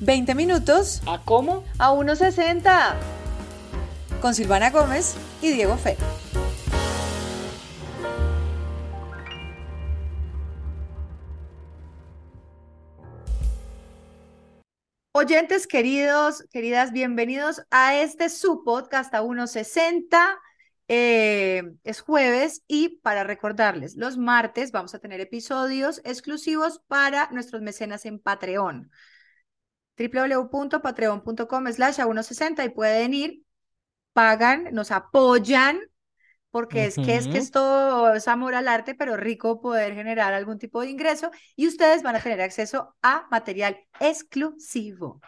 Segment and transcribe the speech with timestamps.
[0.00, 1.64] 20 minutos ¿A cómo?
[1.78, 2.94] a 1.60
[4.20, 5.96] con Silvana Gómez y Diego Fe.
[15.12, 20.38] Oyentes queridos, queridas, bienvenidos a este su podcast a 1.60.
[20.88, 27.62] Eh, es jueves y para recordarles, los martes vamos a tener episodios exclusivos para nuestros
[27.62, 28.90] mecenas en Patreon
[29.98, 33.42] www.patreon.com slash a 160 y pueden ir,
[34.12, 35.80] pagan, nos apoyan,
[36.50, 40.58] porque es que es que esto es amor al arte, pero rico poder generar algún
[40.58, 45.20] tipo de ingreso y ustedes van a tener acceso a material exclusivo.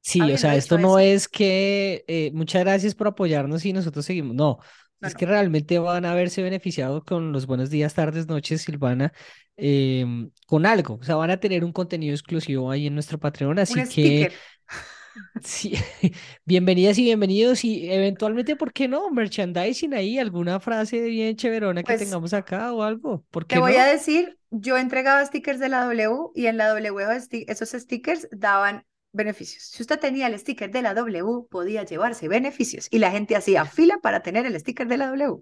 [0.00, 4.34] Sí, o sea, esto no es que eh, muchas gracias por apoyarnos y nosotros seguimos.
[4.34, 4.58] No,
[5.02, 9.12] es que realmente van a verse beneficiados con los buenos días, tardes, noches, Silvana,
[9.56, 10.98] em, con algo.
[11.00, 13.58] O sea, van a tener un contenido exclusivo ahí en nuestro Patreon.
[13.58, 14.32] Así que.
[15.42, 15.74] Sí,
[16.44, 19.10] bienvenidas y bienvenidos y eventualmente, ¿por qué no?
[19.10, 23.24] Merchandising ahí, alguna frase bien chéverona que pues tengamos acá o algo.
[23.30, 26.68] ¿Por qué te voy a decir, yo entregaba stickers de la W y en la
[26.68, 27.06] W
[27.46, 29.64] esos stickers daban beneficios.
[29.64, 33.64] Si usted tenía el sticker de la W, podía llevarse beneficios y la gente hacía
[33.64, 35.40] fila para tener el sticker de la W.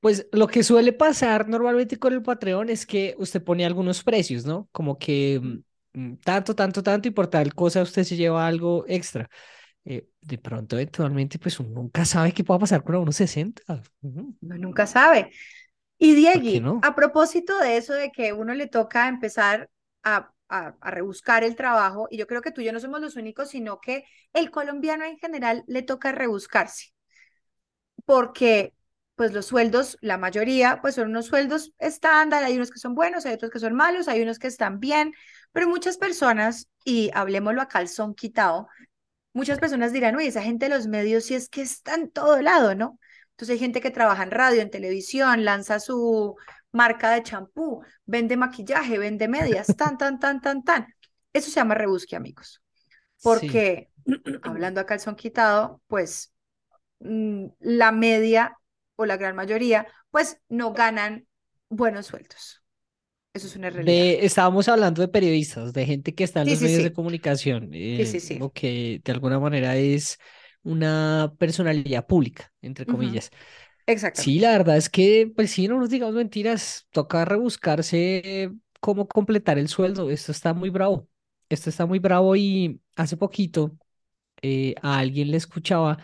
[0.00, 4.44] Pues lo que suele pasar normalmente con el Patreon es que usted pone algunos precios,
[4.44, 4.68] ¿no?
[4.72, 8.84] Como que mm, mm, tanto, tanto, tanto y por tal cosa usted se lleva algo
[8.88, 9.28] extra.
[9.84, 13.62] Eh, de pronto, eventualmente, pues uno nunca sabe qué pueda pasar con unos 60.
[14.00, 15.30] Uno nunca sabe.
[15.98, 19.70] Y Diego, a propósito de eso de que uno le toca empezar
[20.02, 23.16] a a, rebuscar el trabajo, y yo creo que tú y yo no somos los
[23.16, 26.92] únicos, sino que el colombiano en general le toca rebuscarse,
[28.04, 28.74] porque
[29.14, 33.26] pues los sueldos, la mayoría, pues son unos sueldos estándar, hay unos que son buenos,
[33.26, 35.12] hay otros que son malos, hay unos que están bien,
[35.52, 38.68] pero muchas personas, y hablemoslo a calzón quitado,
[39.32, 42.40] muchas personas dirán, oye, esa gente de los medios sí es que está en todo
[42.42, 42.98] lado, ¿no?
[43.32, 46.36] Entonces hay gente que trabaja en radio, en televisión, lanza su
[46.72, 50.86] marca de champú, vende maquillaje, vende medias, tan, tan, tan, tan, tan.
[51.32, 52.62] Eso se llama rebusque, amigos.
[53.22, 53.90] Porque,
[54.42, 56.34] hablando a calzón quitado, pues
[57.00, 58.58] mm, la media
[58.96, 61.26] o la gran mayoría, pues no ganan
[61.68, 62.62] buenos sueldos.
[63.34, 64.24] Eso es una realidad.
[64.24, 68.52] estábamos hablando de periodistas, de gente que está en los medios de comunicación, eh, o
[68.52, 70.18] que de alguna manera es
[70.62, 73.30] una personalidad pública, entre comillas.
[73.86, 74.22] Exacto.
[74.22, 79.58] Sí, la verdad es que, pues sí, no nos digamos mentiras, toca rebuscarse cómo completar
[79.58, 80.10] el sueldo.
[80.10, 81.08] Esto está muy bravo.
[81.48, 83.72] Esto está muy bravo y hace poquito
[84.42, 85.98] eh, a alguien le escuchaba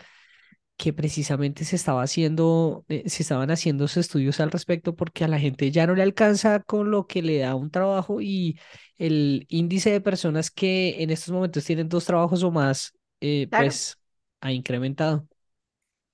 [0.77, 5.39] que precisamente se estaba haciendo, eh, se estaban haciendo estudios al respecto porque a la
[5.39, 8.59] gente ya no le alcanza con lo que le da un trabajo y
[8.97, 13.99] el índice de personas que en estos momentos tienen dos trabajos o más, eh, pues
[14.41, 15.27] ha incrementado.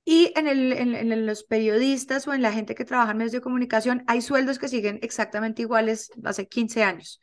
[0.08, 3.42] Y en, el, en, los periodistas o en la gente que trabaja en medios de
[3.42, 7.20] comunicación hay sueldos que siguen exactamente iguales hace 15 años.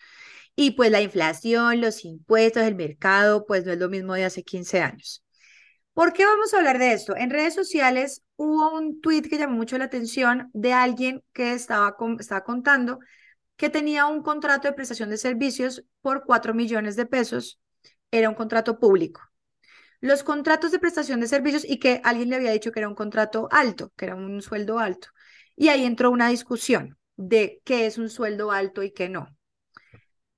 [0.57, 4.43] Y pues la inflación, los impuestos, el mercado, pues no es lo mismo de hace
[4.43, 5.23] 15 años.
[5.95, 7.15] ¿Por qué vamos a hablar de esto?
[7.17, 11.97] En redes sociales hubo un tweet que llamó mucho la atención de alguien que estaba,
[12.19, 12.99] estaba contando
[13.57, 17.61] que tenía un contrato de prestación de servicios por 4 millones de pesos.
[18.11, 19.32] Era un contrato público
[20.03, 22.95] los contratos de prestación de servicios y que alguien le había dicho que era un
[22.97, 25.09] contrato alto, que era un sueldo alto.
[25.57, 29.29] Y ahí entró una discusión de qué es un sueldo alto y qué no.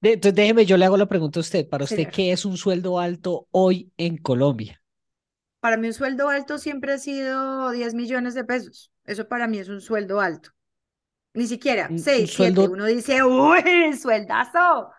[0.02, 1.66] Entonces déjeme, yo le hago la pregunta a usted.
[1.66, 4.82] Para usted, ¿qué es un sueldo alto hoy en Colombia?
[5.60, 8.92] Para mí un sueldo alto siempre ha sido 10 millones de pesos.
[9.06, 10.50] Eso para mí es un sueldo alto.
[11.32, 12.68] Ni siquiera 6, 7.
[12.68, 14.90] Uno dice, ¡uy, sueldazo!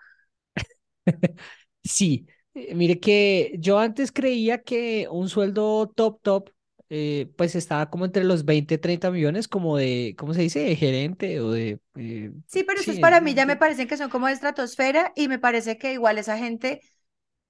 [1.83, 2.25] sí,
[2.73, 6.49] mire que yo antes creía que un sueldo top top
[6.89, 10.59] eh, pues estaba como entre los 20, 30 millones como de, ¿cómo se dice?
[10.59, 11.79] De gerente o de...
[11.95, 15.11] Eh, sí, pero eso es para mí, ya me parecen que son como de estratosfera
[15.15, 16.81] y me parece que igual esa gente,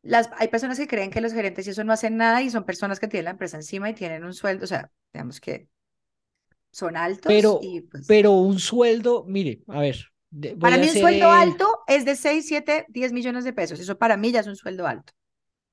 [0.03, 2.63] las, hay personas que creen que los gerentes y eso no hacen nada y son
[2.63, 5.67] personas que tienen la empresa encima y tienen un sueldo, o sea, digamos que
[6.71, 7.25] son altos.
[7.27, 8.05] Pero, y pues...
[8.07, 9.97] pero un sueldo, mire, a ver,
[10.59, 13.79] para mí un sueldo alto es de 6, 7, 10 millones de pesos.
[13.79, 15.13] Eso para mí ya es un sueldo alto.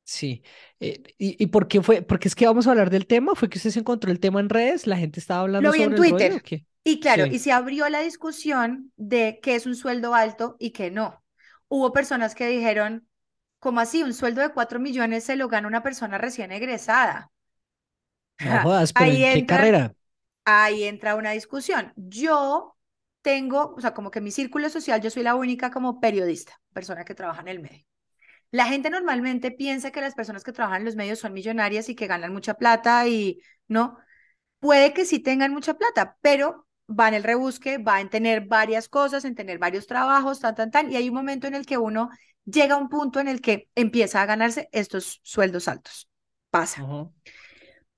[0.05, 0.43] Sí.
[0.81, 2.03] Eh, y, por qué fue?
[2.03, 3.35] Porque es que vamos a hablar del tema.
[3.35, 4.87] ¿Fue que usted se encontró el tema en redes?
[4.87, 6.43] ¿La gente estaba hablando Lo vi sobre en Twitter.
[6.85, 10.91] Y claro, y se abrió la discusión de qué es un sueldo alto y qué
[10.91, 11.23] no.
[11.69, 13.07] Hubo personas que dijeron,
[13.61, 14.03] ¿cómo así?
[14.03, 17.31] Un sueldo de 4 millones se lo gana una persona recién egresada.
[18.41, 19.95] No jodas, pero ¿en qué carrera?
[20.45, 21.93] Ahí entra una discusión.
[21.95, 22.77] Yo
[23.23, 27.05] tengo, o sea, como que mi círculo social, yo soy la única como periodista, persona
[27.05, 27.85] que trabaja en el medio.
[28.51, 31.95] La gente normalmente piensa que las personas que trabajan en los medios son millonarias y
[31.95, 33.99] que ganan mucha plata y no.
[34.59, 38.89] Puede que sí tengan mucha plata, pero va en el rebusque, va en tener varias
[38.89, 40.93] cosas, en tener varios trabajos, tan, tan, tan.
[40.93, 42.11] Y hay un momento en el que uno
[42.45, 46.09] llega a un punto en el que empieza a ganarse estos sueldos altos.
[46.51, 46.83] Pasa.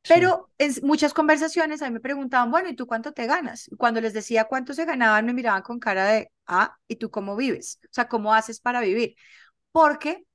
[0.06, 3.70] Pero en muchas conversaciones a mí me preguntaban, bueno, ¿y tú cuánto te ganas?
[3.78, 7.36] cuando les decía cuánto se ganaban, me miraban con cara de, ah, ¿y tú cómo
[7.36, 7.80] vives?
[7.84, 9.16] O sea, ¿cómo haces para vivir?
[9.72, 10.26] Porque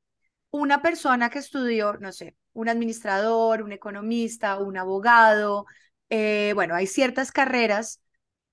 [0.51, 5.66] una persona que estudió, no sé, un administrador, un economista, un abogado,
[6.10, 8.01] eh, bueno, hay ciertas carreras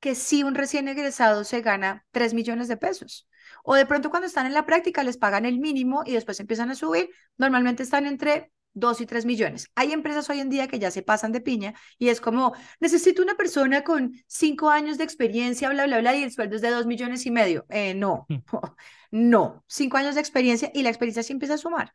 [0.01, 3.27] que sí un recién egresado se gana 3 millones de pesos.
[3.65, 6.71] O de pronto cuando están en la práctica les pagan el mínimo y después empiezan
[6.71, 7.09] a subir.
[7.39, 9.71] Normalmente están entre 2 y 3 millones.
[9.75, 13.23] Hay empresas hoy en día que ya se pasan de piña y es como, necesito
[13.23, 16.71] una persona con 5 años de experiencia, bla, bla, bla, y el sueldo es de
[16.71, 17.65] 2 millones y medio.
[17.71, 18.37] Eh, no, mm.
[19.11, 21.95] no, 5 años de experiencia y la experiencia sí empieza a sumar.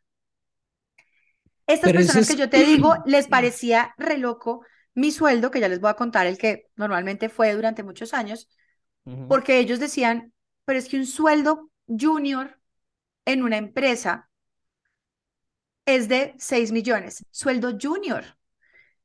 [1.68, 5.80] Estas personas que yo te digo, les parecía re loco mi sueldo, que ya les
[5.80, 8.50] voy a contar el que normalmente fue durante muchos años,
[9.28, 10.32] porque ellos decían,
[10.64, 12.60] pero es que un sueldo junior
[13.24, 14.30] en una empresa
[15.84, 18.24] es de 6 millones, sueldo junior.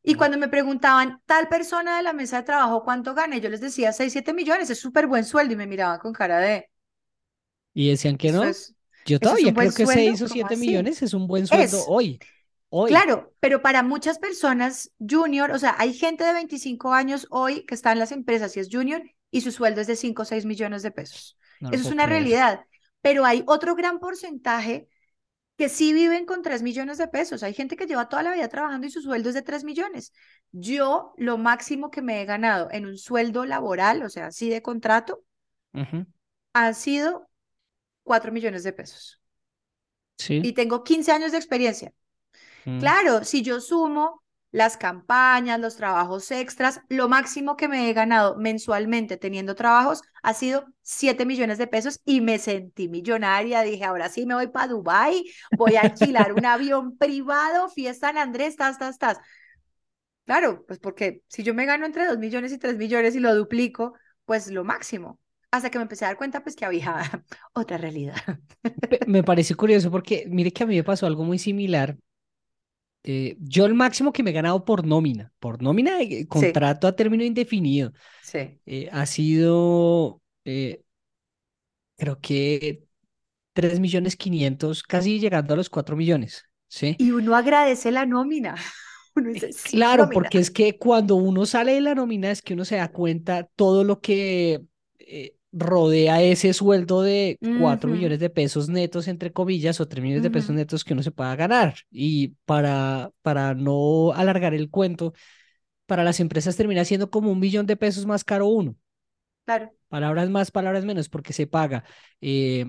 [0.03, 3.37] Y cuando me preguntaban, tal persona de la mesa de trabajo, ¿cuánto gana?
[3.39, 5.53] Yo les decía 6, 7 millones, es súper buen sueldo.
[5.53, 6.69] Y me miraban con cara de...
[7.73, 8.43] Y decían que no.
[9.05, 12.19] Yo todavía creo que 6 o 7 millones es un buen sueldo hoy.
[12.69, 12.89] Hoy.
[12.89, 17.75] Claro, pero para muchas personas junior, o sea, hay gente de 25 años hoy que
[17.75, 19.01] está en las empresas y es junior
[19.31, 21.37] y su sueldo es de 5 o 6 millones de pesos.
[21.59, 22.61] Eso es una realidad.
[23.01, 24.87] Pero hay otro gran porcentaje
[25.57, 27.41] que sí viven con 3 millones de pesos.
[27.41, 30.13] Hay gente que lleva toda la vida trabajando y su sueldo es de 3 millones.
[30.51, 34.61] Yo lo máximo que me he ganado en un sueldo laboral, o sea, así de
[34.61, 35.23] contrato,
[36.53, 37.27] ha sido
[38.03, 39.19] 4 millones de pesos.
[40.17, 40.41] Sí.
[40.43, 41.91] Y tengo 15 años de experiencia.
[42.65, 42.79] Mm.
[42.79, 48.37] Claro, si yo sumo las campañas, los trabajos extras, lo máximo que me he ganado
[48.37, 53.61] mensualmente teniendo trabajos ha sido 7 millones de pesos y me sentí millonaria.
[53.61, 55.23] Dije, ahora sí me voy para Dubai,
[55.57, 59.17] voy a alquilar un avión privado, fiesta en Andrés, estás, estás, estás.
[60.25, 63.33] Claro, pues porque si yo me gano entre 2 millones y 3 millones y lo
[63.33, 63.93] duplico,
[64.25, 65.19] pues lo máximo.
[65.51, 67.23] Hasta que me empecé a dar cuenta, pues que había
[67.53, 68.17] otra realidad.
[69.07, 71.97] Me parece curioso porque mire que a mí me pasó algo muy similar
[73.03, 76.95] eh, yo el máximo que me he ganado por nómina, por nómina, de contrato a
[76.95, 78.59] término indefinido, sí.
[78.65, 80.81] Eh, ha sido, eh,
[81.95, 82.83] creo que
[83.53, 86.45] 3 millones 500, casi llegando a los 4 millones.
[86.67, 86.95] ¿sí?
[86.99, 88.55] Y uno agradece la nómina.
[89.71, 92.91] claro, porque es que cuando uno sale de la nómina es que uno se da
[92.91, 94.61] cuenta todo lo que
[95.51, 100.31] rodea ese sueldo de 4 millones de pesos netos, entre comillas, o 3 millones de
[100.31, 101.75] pesos netos que uno se pueda ganar.
[101.89, 105.13] Y para, para no alargar el cuento,
[105.85, 108.75] para las empresas termina siendo como un millón de pesos más caro uno.
[109.45, 109.71] Claro.
[109.87, 111.85] Palabras más, palabras menos, porque se paga
[112.19, 112.65] eh,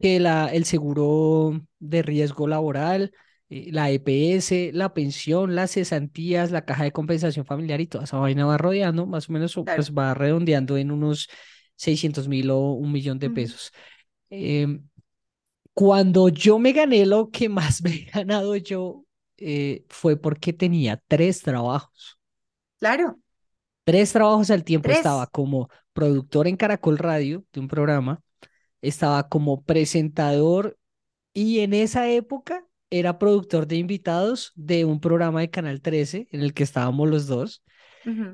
[0.00, 3.12] que la, el seguro de riesgo laboral,
[3.50, 8.16] eh, la EPS, la pensión, las cesantías, la caja de compensación familiar y toda esa
[8.16, 11.28] vaina va rodeando, más o menos, pues va redondeando en unos
[11.76, 13.72] 600 mil o un millón de pesos.
[14.30, 14.86] Em,
[15.72, 19.04] cuando yo me gané lo que más me he ganado yo
[19.36, 22.18] eh, fue porque tenía tres trabajos.
[22.78, 23.18] Claro.
[23.84, 24.90] Tres trabajos al tiempo.
[24.90, 28.22] Estaba como productor en Caracol Radio de un programa,
[28.80, 30.78] estaba como presentador
[31.32, 36.40] y en esa época era productor de invitados de un programa de Canal 13 en
[36.42, 37.62] el que estábamos los dos.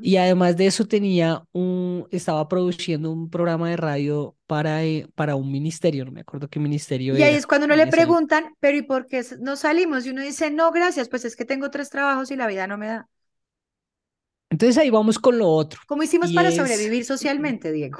[0.02, 5.36] Y además de eso tenía un, estaba produciendo un programa de radio para, eh, para
[5.36, 8.76] un ministerio, no me acuerdo qué ministerio y ahí es cuando uno le preguntan, pero
[8.76, 10.06] ¿y por qué no salimos?
[10.06, 12.78] Y uno dice, no, gracias, pues es que tengo tres trabajos y la vida no
[12.78, 13.08] me da.
[14.50, 15.80] Entonces ahí vamos con lo otro.
[15.86, 17.98] ¿Cómo hicimos para sobrevivir socialmente, Diego?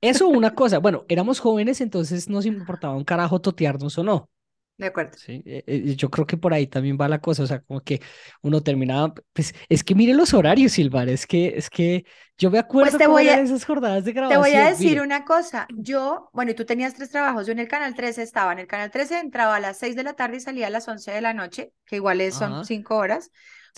[0.00, 4.28] Eso una cosa, bueno, éramos jóvenes, entonces nos importaba un carajo totearnos o no.
[4.76, 5.16] De acuerdo.
[5.16, 7.80] Sí, eh, eh, yo creo que por ahí también va la cosa, o sea, como
[7.80, 8.02] que
[8.42, 12.04] uno terminaba, pues es que mire los horarios, Silvar, es que, es que
[12.36, 14.42] yo me acuerdo pues te voy a, esas jornadas de grabación.
[14.42, 17.60] Te voy a decir una cosa, yo, bueno, y tú tenías tres trabajos, yo en
[17.60, 20.38] el Canal 13 estaba, en el Canal 13 entraba a las 6 de la tarde
[20.38, 23.30] y salía a las 11 de la noche, que igual es, son cinco horas,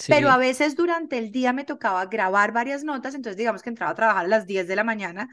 [0.09, 3.93] pero a veces durante el día me tocaba grabar varias notas, entonces digamos que entraba
[3.93, 5.29] a trabajar a las 10 de la mañana,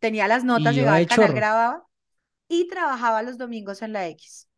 [0.00, 1.84] tenía las notas, llegaba al canal, grababa
[2.48, 4.48] y trabajaba los domingos en la X.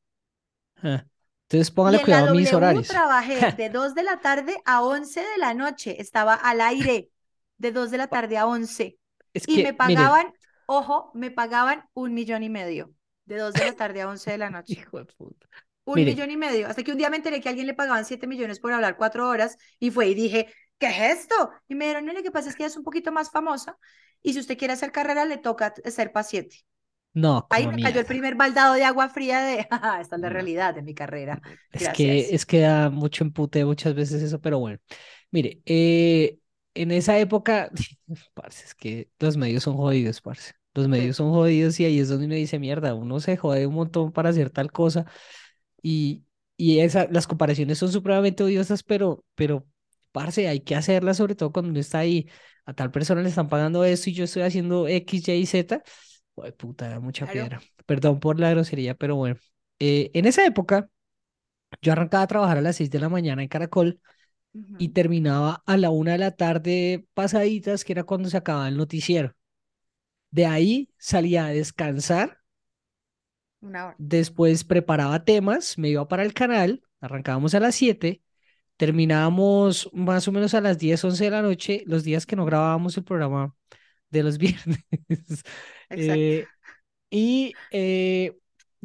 [0.83, 2.89] Entonces póngale cuidado a mis horarios.
[2.89, 6.01] trabajé de 2 de la tarde a 11 de la noche.
[6.01, 7.11] Estaba al aire
[7.59, 8.99] de 2 de la tarde a 11.
[9.47, 10.33] y me pagaban,
[10.67, 12.93] ojo, me pagaban un millón y medio.
[13.25, 14.75] De 2 de la tarde a 11 de la noche.
[14.75, 15.47] Hijo de puta.
[15.85, 16.69] un millón y medio.
[16.69, 18.97] Hasta que un día me enteré que a alguien le pagaban 7 millones por hablar
[18.97, 21.51] cuatro horas y fue y dije, ¿qué es esto?
[21.69, 23.77] Y me dijeron, no, lo que pasa es que ella es un poquito más famosa
[24.23, 26.65] y si usted quiere hacer carrera le toca ser paciente.
[27.17, 29.61] No, Ahí me cayó el primer baldado de agua fría de,
[30.01, 31.41] esta es la realidad de mi carrera.
[31.73, 34.79] Es que, es que da mucho empute muchas veces eso, pero bueno.
[35.31, 36.39] Mire, eh,
[36.75, 37.71] en esa época,
[38.35, 40.53] parce, es que los medios son jodidos, parce.
[40.75, 43.75] Los medios son jodidos y ahí es donde me dice, mierda, uno se jode un
[43.75, 45.07] montón para hacer tal cosa
[45.83, 46.25] y,
[46.57, 49.67] y esa, las comparaciones son supremamente odiosas, pero, pero,
[50.13, 52.29] parce, hay que hacerlas, sobre todo cuando uno está ahí,
[52.67, 55.83] a tal persona le están pagando esto y yo estoy haciendo X, Y, Z.
[56.37, 57.61] Uy, puta, mucha piedra.
[57.87, 59.37] Perdón por la grosería, pero bueno.
[59.79, 60.91] Eh, en esa época,
[61.83, 64.01] yo arrancaba a trabajar a las 6 de la mañana en Caracol
[64.79, 68.77] y terminaba a la una de la tarde pasaditas, que era cuando se acababa el
[68.77, 69.35] noticiero.
[70.31, 72.39] De ahí salía a descansar.
[73.99, 78.23] Después preparaba temas, me iba para el canal, arrancábamos a las 7,
[78.77, 82.45] terminábamos más o menos a las 10, 11 de la noche, los días que no
[82.45, 83.56] grabábamos el programa
[84.17, 84.85] de los viernes.
[85.91, 86.47] Eh,
[87.11, 88.37] y eh,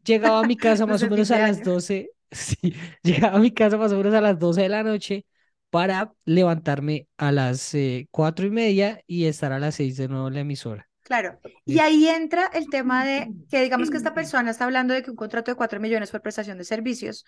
[0.04, 3.78] llegaba a mi casa más o menos a las 12, sí, llegaba a mi casa
[3.78, 5.26] más o menos a las 12 de la noche
[5.70, 10.28] para levantarme a las eh, cuatro y media y estar a las seis de nuevo
[10.28, 10.88] en la emisora.
[11.04, 15.02] Claro, y ahí entra el tema de que digamos que esta persona está hablando de
[15.02, 17.26] que un contrato de cuatro millones por prestación de servicios.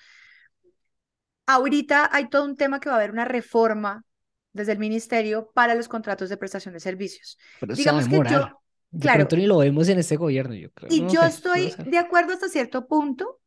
[1.46, 4.06] Ahorita hay todo un tema que va a haber una reforma
[4.54, 7.38] desde el ministerio para los contratos de prestación de servicios.
[7.60, 8.62] Pero digamos que yo,
[9.00, 10.90] claro, ni lo vemos en este gobierno, yo creo.
[10.92, 13.42] Y yo estoy de acuerdo hasta cierto punto,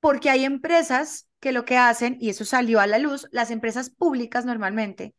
[0.00, 3.90] porque hay empresas que lo que hacen, y eso salió a la luz, las empresas
[3.90, 5.14] públicas normalmente,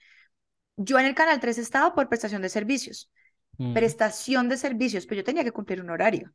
[0.75, 3.11] yo en el Canal 3 estaba por prestación de servicios,
[3.57, 3.73] mm.
[3.73, 6.33] prestación de servicios, pero yo tenía que cumplir un horario.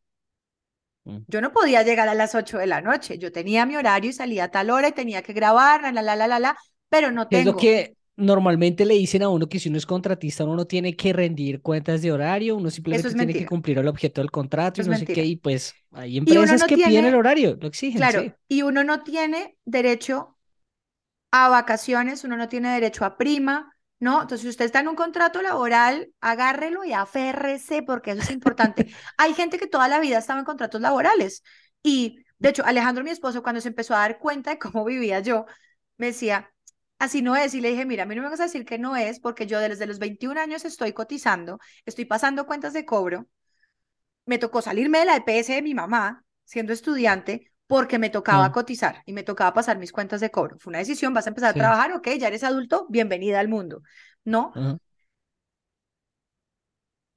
[1.04, 1.18] Mm.
[1.26, 4.12] Yo no podía llegar a las 8 de la noche, yo tenía mi horario y
[4.14, 6.56] salía a tal hora y tenía que grabar, la, la, la, la, la,
[6.88, 7.50] pero no tengo.
[7.50, 10.67] Es lo que normalmente le dicen a uno que si uno es contratista, uno no
[10.67, 14.83] tiene que rendir cuentas de horario, uno simplemente tiene que cumplir el objeto del contrato
[14.83, 17.99] y no sé qué, y pues hay empresas que piden el horario, lo exigen.
[17.99, 20.37] Claro, y uno no tiene derecho
[21.33, 24.23] a vacaciones, uno no tiene derecho a prima, ¿no?
[24.23, 28.89] Entonces, si usted está en un contrato laboral, agárrelo y aférrese, porque eso es importante.
[29.17, 31.43] hay gente que toda la vida estaba en contratos laborales
[31.83, 35.21] y, de hecho, Alejandro, mi esposo, cuando se empezó a dar cuenta de cómo vivía
[35.21, 35.47] yo,
[35.99, 36.50] me decía,
[37.00, 37.54] así no es.
[37.54, 39.47] Y le dije, mira, a mí no me vas a decir que no es, porque
[39.47, 43.26] yo desde los 21 años estoy cotizando, estoy pasando cuentas de cobro.
[44.26, 48.52] Me tocó salirme de la EPS de mi mamá, siendo estudiante, porque me tocaba mm.
[48.52, 50.59] cotizar y me tocaba pasar mis cuentas de cobro.
[50.59, 53.83] Fue una decisión, vas a empezar a trabajar, ok, ya eres adulto, bienvenida al mundo,
[54.25, 54.52] ¿no?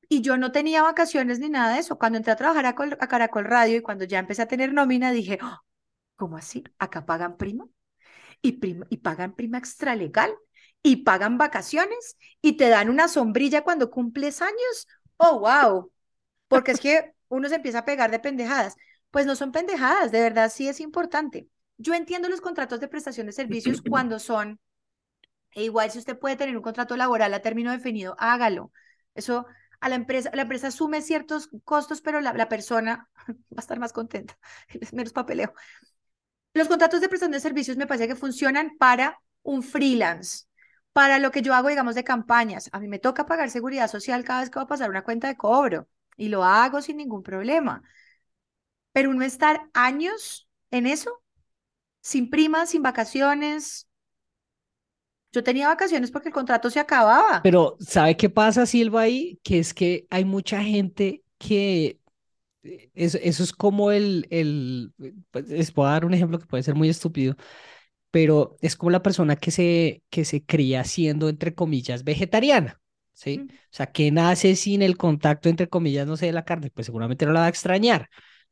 [0.07, 1.97] Y yo no tenía vacaciones ni nada de eso.
[1.97, 2.75] Cuando entré a trabajar a,
[3.07, 5.61] Caracol Radio y cuando ya empecé a tener nómina, dije, ¡Ah!
[6.15, 6.63] ¿cómo así?
[6.77, 7.71] ¿Acá pagan primo?
[8.43, 10.35] Y, pagan prima extralegal
[10.83, 14.87] y pagan vacaciones y te dan una sombrilla cuando cumples años.
[15.17, 15.91] Oh, wow.
[16.49, 18.75] Porque es que uno se empieza a pegar de pendejadas.
[19.09, 21.47] Pues no son pendejadas, de verdad sí es importante.
[21.77, 24.59] Yo entiendo los contratos de prestación de servicios cuando son,
[25.51, 28.71] e igual si usted puede tener un contrato laboral a término definido, hágalo.
[29.15, 29.45] Eso
[29.79, 33.79] a la empresa, la empresa asume ciertos costos, pero la, la persona va a estar
[33.79, 34.37] más contenta,
[34.91, 35.53] menos papeleo.
[36.53, 40.45] Los contratos de prestación de servicios me parece que funcionan para un freelance,
[40.93, 42.69] para lo que yo hago, digamos, de campañas.
[42.71, 45.27] A mí me toca pagar seguridad social cada vez que va a pasar una cuenta
[45.27, 47.81] de cobro y lo hago sin ningún problema.
[48.91, 51.23] Pero uno estar años en eso,
[52.01, 53.87] sin primas, sin vacaciones.
[55.31, 57.41] Yo tenía vacaciones porque el contrato se acababa.
[57.41, 59.39] Pero ¿sabe qué pasa, Silva, ahí?
[59.43, 61.99] Que es que hay mucha gente que
[62.63, 64.93] eso, eso es como el, el,
[65.31, 67.35] pues, les puedo dar un ejemplo que puede ser muy estúpido,
[68.11, 72.79] pero es como la persona que se, que se cría siendo, entre comillas, vegetariana,
[73.13, 73.45] ¿sí?
[73.49, 76.85] O sea, que nace sin el contacto, entre comillas, no sé, de la carne, pues
[76.85, 78.09] seguramente no la va a extrañar,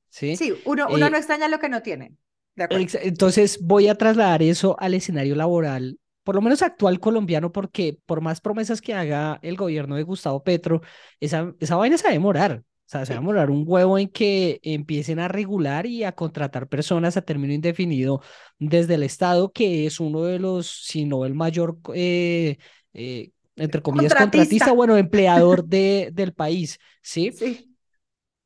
[0.10, 0.36] ¿sí?
[0.36, 2.16] Sí, uno, uno no eh, extraña lo que no tiene.
[2.58, 8.22] Entonces voy a trasladar eso al escenario laboral por lo menos actual colombiano, porque por
[8.22, 10.82] más promesas que haga el gobierno de Gustavo Petro,
[11.20, 12.64] esa, esa vaina se va a demorar.
[12.92, 16.12] O sea, se va a morar un huevo en que empiecen a regular y a
[16.12, 18.22] contratar personas a término indefinido
[18.60, 22.58] desde el Estado, que es uno de los, si no el mayor, eh,
[22.94, 24.74] eh, entre comillas, contratista.
[24.74, 27.32] bueno, empleador de, del país, ¿sí?
[27.32, 27.74] Sí.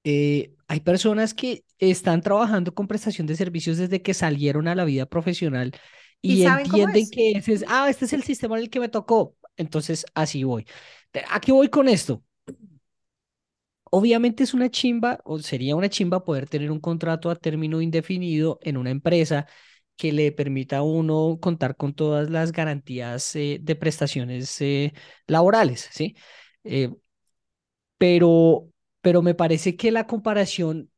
[0.03, 4.85] Eh, hay personas que están trabajando con prestación de servicios desde que salieron a la
[4.85, 5.71] vida profesional
[6.21, 9.35] y, entienden que ese es, ah, este es el sistema en el que me tocó,
[9.57, 10.67] entonces así voy.
[11.31, 12.21] Aquí voy con esto
[13.95, 18.59] obviamente es una chimba, o sería una chimba poder tener un contrato a término indefinido
[18.61, 19.47] en una empresa
[19.95, 24.93] que le permita a uno contar con todas las garantías eh, de prestaciones eh,
[25.27, 26.15] laborales, ¿sí?
[26.65, 26.89] Eh,
[27.97, 28.69] pero,
[29.01, 30.89] pero me parece que la comparación,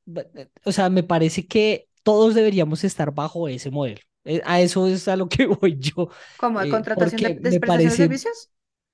[0.63, 4.01] o sea, me parece que todos deberíamos estar bajo ese modelo.
[4.43, 6.09] A eso es a lo que voy yo.
[6.35, 8.49] ¿Como contratación de, de prestaciones de servicios?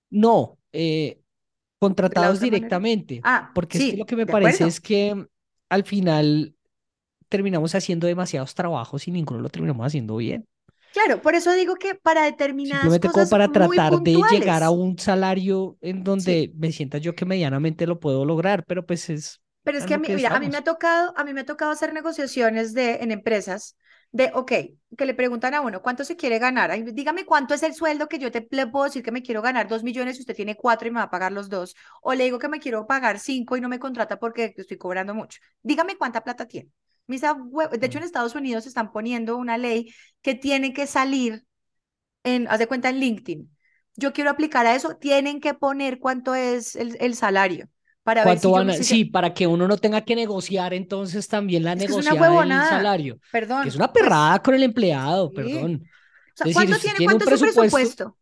[0.09, 0.59] No,
[1.83, 3.19] contratados directamente.
[3.23, 5.27] Ah, porque sí, lo que me parece es que
[5.69, 6.55] al final
[7.27, 10.47] terminamos haciendo demasiados trabajos y ninguno lo terminamos haciendo bien.
[10.93, 14.97] Claro, por eso digo que para determinadas Simplemente como para tratar de llegar a un
[14.97, 19.41] salario en donde me sienta yo que medianamente lo puedo lograr, pero pues es...
[19.63, 21.45] Pero es que, a mí, mira, a mí me ha tocado, a mí me ha
[21.45, 23.77] tocado hacer negociaciones de, en empresas
[24.13, 24.51] de, ok,
[24.95, 26.71] que le preguntan a uno, ¿cuánto se quiere ganar?
[26.93, 29.67] dígame cuánto es el sueldo que yo te le puedo decir que me quiero ganar
[29.67, 31.75] dos millones y usted tiene cuatro y me va a pagar los dos.
[32.01, 35.15] O le digo que me quiero pagar cinco y no me contrata porque estoy cobrando
[35.15, 35.39] mucho.
[35.63, 36.69] Dígame cuánta plata tiene.
[37.07, 41.43] de hecho, en Estados Unidos están poniendo una ley que tiene que salir
[42.23, 43.49] en, haz de cuenta en LinkedIn.
[43.95, 47.69] Yo quiero aplicar a eso, tienen que poner cuánto es el, el salario.
[48.03, 51.79] Para ver si Sí, para que uno no tenga que negociar entonces también la es
[51.79, 53.19] negociación del salario.
[53.31, 53.67] Perdón.
[53.67, 55.83] es una pues perrada con el empleado, perdón.
[55.85, 58.17] O sea, ¿cuánto tiene, cuánto es su presupuesto?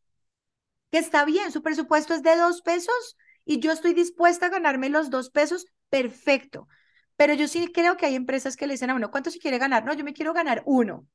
[0.92, 4.90] Que está bien, su presupuesto es de dos pesos y yo estoy dispuesta a ganarme
[4.90, 6.68] los dos pesos, perfecto.
[7.16, 9.58] Pero yo sí creo que hay empresas que le dicen a uno, ¿cuánto se quiere
[9.58, 9.86] ganar?
[9.86, 11.08] No, yo me quiero ganar uno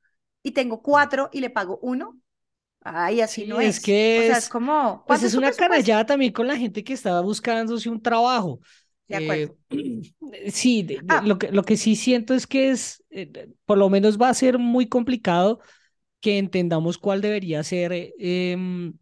[0.43, 2.19] y tengo cuatro y le pago uno.
[2.89, 3.79] Ay, así no es.
[3.79, 5.05] Es que o sea, es como.
[5.07, 8.61] Pues es una canallada también con la gente que estaba buscándose un trabajo.
[9.09, 9.57] De acuerdo.
[9.71, 11.21] Eh, sí, ah.
[11.25, 14.35] lo, que, lo que sí siento es que es, eh, por lo menos va a
[14.35, 15.59] ser muy complicado
[16.21, 18.95] que entendamos cuál debería ser em,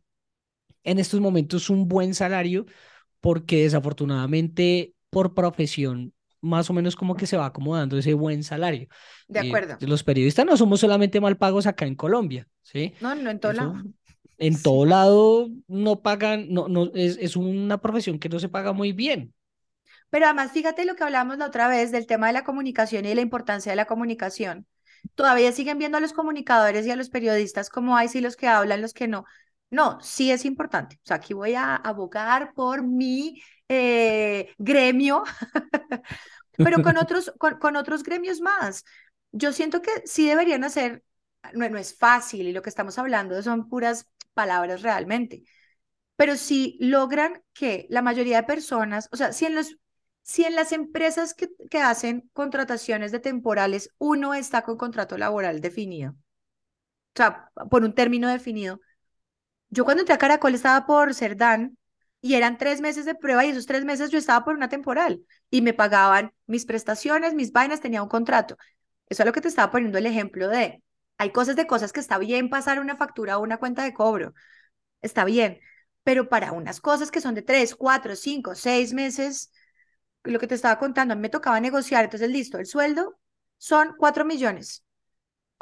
[0.82, 2.64] en estos momentos un buen salario,
[3.20, 6.14] porque desafortunadamente por profesión
[6.44, 8.88] más o menos como que se va acomodando ese buen salario.
[9.28, 9.76] De eh, acuerdo.
[9.80, 12.94] los periodistas no somos solamente mal pagos acá en Colombia, ¿sí?
[13.00, 13.74] No, no en todo lado.
[14.36, 18.72] En todo lado no pagan, no, no, es, es una profesión que no se paga
[18.72, 19.32] muy bien.
[20.10, 23.14] Pero además, fíjate lo que hablamos la otra vez del tema de la comunicación y
[23.14, 24.66] la importancia de la comunicación.
[25.14, 28.48] Todavía siguen viendo a los comunicadores y a los periodistas como hay, sí, los que
[28.48, 29.24] hablan, los que no.
[29.74, 30.96] No, sí es importante.
[30.96, 35.24] O sea, aquí voy a abogar por mi eh, gremio
[36.56, 38.84] pero con otros, con, otros gremios más.
[39.32, 41.02] Yo siento que sí deberían hacer,
[41.54, 45.42] no, no es fácil y lo que estamos hablando son puras palabras realmente,
[46.16, 49.76] pero si logran que la mayoría de personas, o sea, si en, los,
[50.22, 55.60] si en las empresas que, que hacen contrataciones de temporales uno está con contrato laboral
[55.60, 58.80] definido, o sea, por un término definido,
[59.74, 61.76] yo cuando entré a Caracol estaba por ser Dan
[62.20, 65.24] y eran tres meses de prueba y esos tres meses yo estaba por una temporal
[65.50, 68.56] y me pagaban mis prestaciones, mis vainas, tenía un contrato.
[69.08, 70.82] Eso es lo que te estaba poniendo el ejemplo de,
[71.18, 74.32] hay cosas de cosas que está bien pasar una factura o una cuenta de cobro,
[75.02, 75.60] está bien,
[76.04, 79.52] pero para unas cosas que son de tres, cuatro, cinco, seis meses,
[80.24, 83.18] lo que te estaba contando, a mí me tocaba negociar, entonces listo, el sueldo
[83.58, 84.84] son cuatro millones.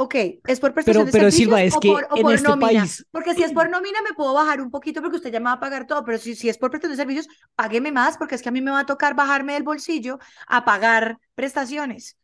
[0.02, 0.14] Ok,
[0.48, 2.80] es por prestación pero, pero Silva, es que en este nómina.
[2.80, 3.06] país...
[3.12, 5.52] Porque si es por nómina me puedo bajar un poquito porque usted ya me va
[5.52, 8.42] a pagar todo, pero si, si es por prestación de servicios, págueme más porque es
[8.42, 12.16] que a mí me va a tocar bajarme del bolsillo a pagar prestaciones.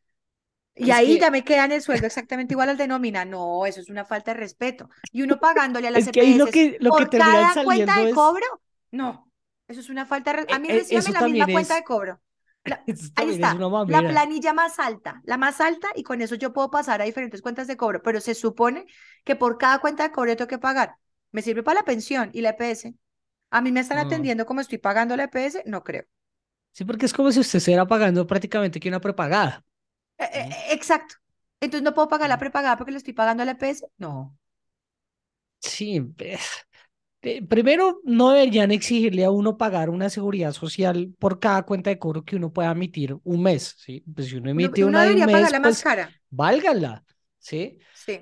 [0.74, 3.24] Y ahí ya me quedan el sueldo exactamente igual al de nómina.
[3.24, 4.90] No, eso es una falta de respeto.
[5.12, 8.12] Y uno pagándole a las es que lo que, lo por que cada cuenta de
[8.12, 8.60] cobro,
[8.90, 9.30] no,
[9.68, 10.56] eso es una falta de respeto.
[10.56, 12.20] A mí e, e, la misma cuenta de cobro.
[13.16, 13.54] ahí está,
[13.86, 17.42] la planilla más alta, la más alta, y con eso yo puedo pasar a diferentes
[17.42, 18.86] cuentas de cobro, pero se supone
[19.24, 20.96] que por cada cuenta de cobro tengo que pagar.
[21.30, 22.94] ¿Me sirve para la pensión y la EPS?
[23.50, 25.62] ¿A mí me están atendiendo como estoy pagando la EPS?
[25.66, 26.04] No creo.
[26.72, 29.64] Sí, porque es como si usted estuviera pagando prácticamente que una prepagada.
[30.18, 31.16] Eh, eh, exacto.
[31.60, 33.86] Entonces no puedo pagar la prepagada porque le estoy pagando la EPS.
[33.96, 34.36] No.
[35.60, 36.00] Sí,
[37.22, 41.98] eh, primero, no deberían exigirle a uno pagar una seguridad social por cada cuenta de
[41.98, 44.04] cobro que uno pueda emitir un mes, ¿sí?
[44.14, 46.10] Pues si uno emite una de un mes, pagar la más pues, cara.
[46.30, 47.04] válgala,
[47.38, 47.78] ¿sí?
[47.94, 48.20] Sí.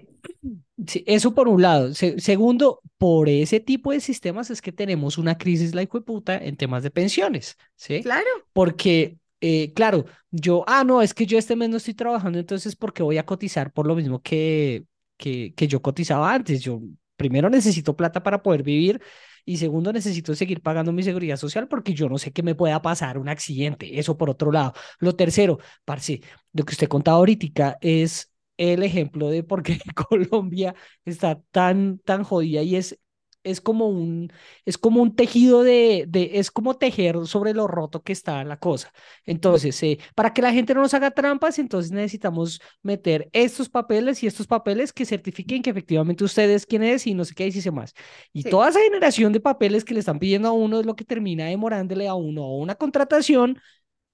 [0.87, 1.05] sí.
[1.07, 1.93] Eso por un lado.
[1.95, 6.39] segundo, por ese tipo de sistemas es que tenemos una crisis la hijo de puta
[6.39, 8.03] en temas de pensiones, ¿sí?
[8.03, 8.31] Claro.
[8.55, 12.75] Porque eh, claro, yo, ah, no, es que yo este mes no estoy trabajando, entonces
[12.75, 14.85] porque voy a cotizar por lo mismo que,
[15.19, 16.63] que, que yo cotizaba antes.
[16.63, 16.81] Yo
[17.17, 19.01] primero necesito plata para poder vivir
[19.45, 22.83] y segundo necesito seguir pagando mi seguridad social porque yo no sé qué me pueda
[22.83, 23.99] pasar un accidente.
[23.99, 24.75] Eso por otro lado.
[24.99, 26.21] Lo tercero, parce,
[26.53, 30.75] lo que usted contaba ahorita es el ejemplo de por qué Colombia
[31.05, 32.99] está tan, tan jodida y es
[33.47, 34.33] es como un,
[34.65, 38.59] es como un tejido de, de, es como tejer sobre lo roto que está la
[38.59, 38.93] cosa.
[39.25, 44.23] Entonces, eh, para que la gente no nos haga trampas, entonces necesitamos meter estos papeles
[44.23, 47.45] y estos papeles que certifiquen que efectivamente usted es quien es y no sé qué
[47.45, 47.95] dice más.
[48.33, 51.05] Y toda esa generación de papeles que le están pidiendo a uno es lo que
[51.05, 53.59] termina demorándole a uno una contratación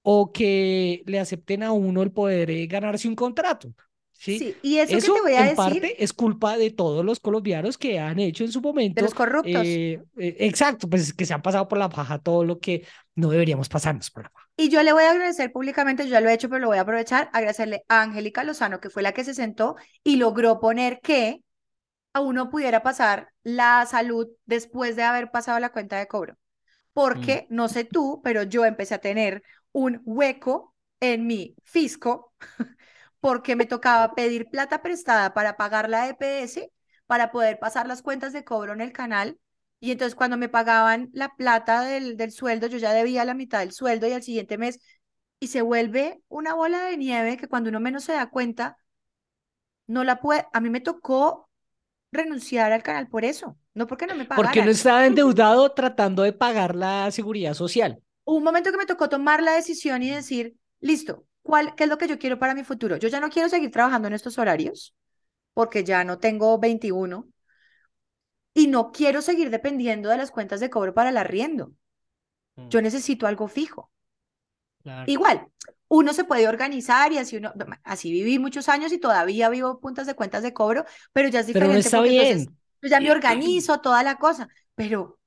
[0.01, 3.73] o que le acepten a uno el poder eh, ganarse un contrato.
[4.13, 4.55] ¿Sí?
[4.61, 7.77] y eso, que te voy a en decir, parte es culpa de todos los colombianos
[7.77, 8.95] que han hecho en su momento.
[8.95, 9.65] De los corruptos.
[9.65, 13.29] Eh, eh, exacto, pues que se han pasado por la paja todo lo que no
[13.29, 14.47] deberíamos pasarnos por la paja.
[14.55, 16.77] Y yo le voy a agradecer públicamente, yo ya lo he hecho, pero lo voy
[16.77, 20.99] a aprovechar, agradecerle a Angélica Lozano, que fue la que se sentó y logró poner
[21.01, 21.41] que
[22.13, 26.37] a uno pudiera pasar la salud después de haber pasado la cuenta de cobro.
[26.93, 27.55] Porque, mm.
[27.55, 32.33] no sé tú, pero yo empecé a tener un hueco en mi fisco
[33.23, 36.69] porque me tocaba pedir plata prestada para pagar la EPS,
[37.07, 39.39] para poder pasar las cuentas de cobro en el canal.
[39.79, 43.59] Y entonces cuando me pagaban la plata del, del sueldo, yo ya debía la mitad
[43.59, 44.81] del sueldo y al siguiente mes,
[45.39, 48.77] y se vuelve una bola de nieve que cuando uno menos se da cuenta,
[49.87, 51.49] no la puede, a mí me tocó
[52.11, 54.51] renunciar al canal por eso, no porque no me pagaran.
[54.51, 58.03] Porque no estaba endeudado tratando de pagar la seguridad social.
[58.25, 61.97] un momento que me tocó tomar la decisión y decir, listo, ¿Cuál, ¿Qué es lo
[61.97, 62.97] que yo quiero para mi futuro?
[62.97, 64.95] Yo ya no quiero seguir trabajando en estos horarios
[65.53, 67.27] porque ya no tengo 21
[68.53, 71.73] y no quiero seguir dependiendo de las cuentas de cobro para el arriendo.
[72.55, 72.83] Yo mm.
[72.83, 73.91] necesito algo fijo.
[75.05, 75.47] Igual,
[75.87, 77.53] uno se puede organizar y así uno,
[77.83, 81.47] así viví muchos años y todavía vivo puntas de cuentas de cobro, pero ya es
[81.47, 81.75] diferente.
[81.75, 82.57] Pero está bien.
[82.81, 85.19] yo ya me organizo toda la cosa, pero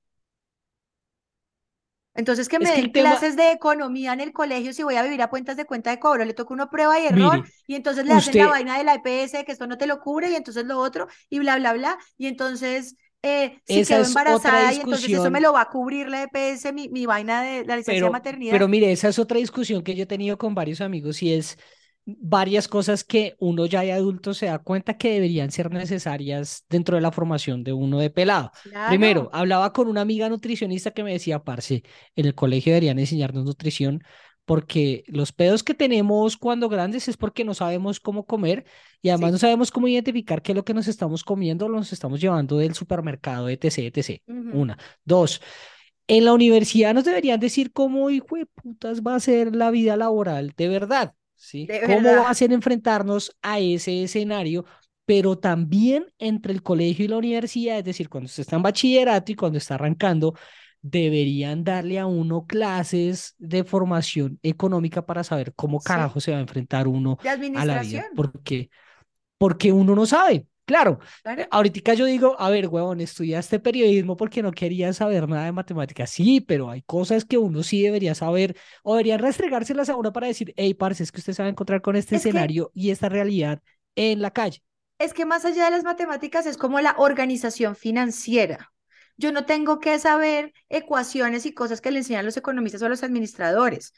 [2.16, 5.28] entonces, que me den clases de economía en el colegio si voy a vivir a
[5.28, 8.36] cuentas de cuenta de cobro, le toca una prueba y error, y entonces le hacen
[8.38, 11.08] la vaina de la EPS, que esto no te lo cubre, y entonces lo otro,
[11.28, 15.52] y bla, bla, bla, y entonces eh, si quedo embarazada y entonces eso me lo
[15.52, 18.52] va a cubrir la EPS, mi, mi vaina de la licencia de maternidad.
[18.52, 21.58] Pero mire, esa es otra discusión que yo he tenido con varios amigos y es
[22.06, 26.94] varias cosas que uno ya de adulto se da cuenta que deberían ser necesarias dentro
[26.94, 28.52] de la formación de uno de pelado.
[28.88, 31.82] Primero, hablaba con una amiga nutricionista que me decía, parce,
[32.14, 34.02] en el colegio deberían enseñarnos nutrición
[34.44, 38.64] porque los pedos que tenemos cuando grandes es porque no sabemos cómo comer
[39.02, 41.92] y además no sabemos cómo identificar qué es lo que nos estamos comiendo o nos
[41.92, 44.22] estamos llevando del supermercado, etc., etc.
[44.28, 44.78] Una.
[45.04, 45.42] Dos,
[46.06, 49.96] en la universidad nos deberían decir cómo, hijo de putas, va a ser la vida
[49.96, 51.14] laboral de verdad.
[51.36, 51.68] ¿Sí?
[51.86, 54.64] ¿Cómo va a ser enfrentarnos a ese escenario?
[55.04, 59.30] Pero también entre el colegio y la universidad, es decir, cuando usted está en bachillerato
[59.30, 60.34] y cuando está arrancando,
[60.82, 66.40] deberían darle a uno clases de formación económica para saber cómo carajo se va a
[66.40, 67.18] enfrentar uno
[67.52, 68.06] a la vida.
[68.14, 68.70] Porque,
[69.38, 70.46] porque uno no sabe.
[70.66, 70.98] Claro,
[71.52, 76.10] ahorita yo digo, a ver, huevón, estudiaste periodismo porque no quería saber nada de matemáticas.
[76.10, 80.26] Sí, pero hay cosas que uno sí debería saber o deberían restregárselas a uno para
[80.26, 83.08] decir, hey, parce, es que usted se va a encontrar con este escenario y esta
[83.08, 83.62] realidad
[83.94, 84.60] en la calle.
[84.98, 88.72] Es que más allá de las matemáticas es como la organización financiera.
[89.16, 93.04] Yo no tengo que saber ecuaciones y cosas que le enseñan los economistas o los
[93.04, 93.94] administradores.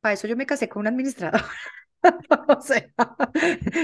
[0.00, 1.42] Para eso yo me casé con un administrador.
[2.48, 2.90] o sea,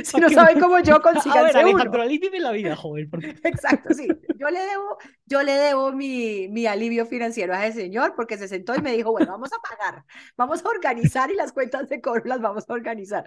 [0.05, 1.01] si no saben como yo,
[1.33, 3.11] Alejandro, la vida, joven.
[3.45, 4.09] Exacto, sí.
[4.37, 8.49] Yo le debo, yo le debo mi, mi alivio financiero a ese señor porque se
[8.49, 10.05] sentó y me dijo, bueno, vamos a pagar,
[10.37, 13.25] vamos a organizar y las cuentas de cobro las vamos a organizar.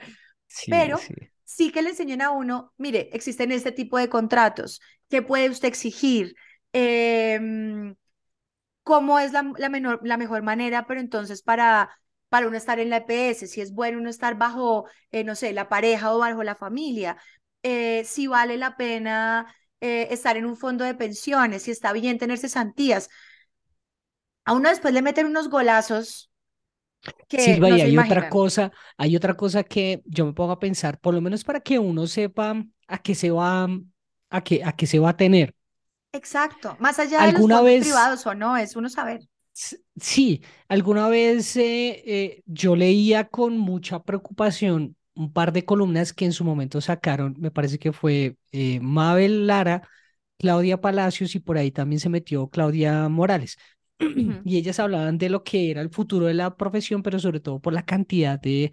[0.67, 0.99] Pero
[1.43, 1.71] sí.
[1.71, 6.35] que le enseñan a uno, mire, existen este tipo de contratos, ¿qué puede usted exigir?
[6.73, 7.95] Em,
[8.83, 11.91] ¿Cómo es la, la, menor, la mejor manera, pero entonces para
[12.29, 15.51] para uno estar en la EPS, si es bueno uno estar bajo, eh, no sé,
[15.51, 17.17] la pareja o bajo la familia,
[17.63, 22.17] eh, si vale la pena eh, estar en un fondo de pensiones, si está bien
[22.17, 23.09] tener cesantías.
[24.45, 26.31] A uno después le meten unos golazos.
[27.27, 30.99] Que sí, vaya, hay otra cosa, hay otra cosa que yo me pongo a pensar,
[30.99, 33.69] por lo menos para que uno sepa a qué se va,
[34.29, 35.55] a qué, a qué se va a tener.
[36.11, 39.21] Exacto, más allá de los fondos privados o no, es uno saber.
[39.97, 46.23] Sí, alguna vez eh, eh, yo leía con mucha preocupación un par de columnas que
[46.23, 49.81] en su momento sacaron, me parece que fue eh, Mabel Lara,
[50.37, 53.57] Claudia Palacios y por ahí también se metió Claudia Morales.
[54.45, 57.59] Y ellas hablaban de lo que era el futuro de la profesión, pero sobre todo
[57.59, 58.71] por la cantidad de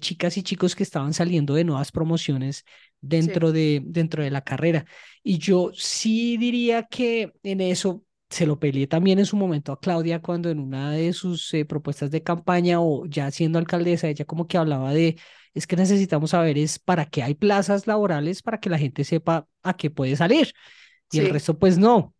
[0.00, 2.64] chicas y chicos que estaban saliendo de nuevas promociones
[3.00, 4.86] dentro, de, dentro de la carrera.
[5.22, 9.80] Y yo sí diría que en eso se lo peleé también en su momento a
[9.80, 14.24] Claudia cuando en una de sus eh, propuestas de campaña o ya siendo alcaldesa, ella
[14.24, 15.16] como que hablaba de,
[15.54, 19.46] es que necesitamos saber es para qué hay plazas laborales para que la gente sepa
[19.62, 20.52] a qué puede salir.
[21.10, 22.14] y el resto pues no.